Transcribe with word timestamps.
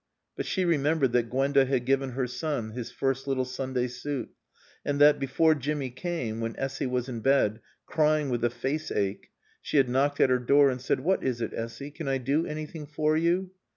But 0.35 0.47
she 0.47 0.65
remembered 0.65 1.11
that 1.11 1.29
Gwenda 1.29 1.65
had 1.65 1.85
given 1.85 2.13
her 2.13 2.25
son 2.25 2.71
his 2.71 2.89
first 2.89 3.27
little 3.27 3.45
Sunday 3.45 3.85
suit; 3.87 4.29
and 4.83 4.99
that, 4.99 5.19
before 5.19 5.53
Jimmy 5.53 5.91
came, 5.91 6.39
when 6.39 6.55
Essy 6.57 6.87
was 6.87 7.07
in 7.07 7.19
bed, 7.19 7.59
crying 7.85 8.31
with 8.31 8.41
the 8.41 8.49
face 8.49 8.89
ache, 8.91 9.29
she 9.61 9.77
had 9.77 9.89
knocked 9.89 10.19
at 10.19 10.31
her 10.31 10.39
door 10.39 10.71
and 10.71 10.81
said, 10.81 11.01
"What 11.01 11.23
is 11.23 11.39
it, 11.39 11.53
Essy? 11.53 11.91
Can 11.91 12.07
I 12.07 12.17
do 12.17 12.47
anything 12.47 12.87
for 12.87 13.15
you?" 13.15 13.51